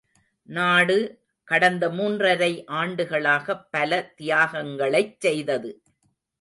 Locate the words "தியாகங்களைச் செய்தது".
4.21-5.71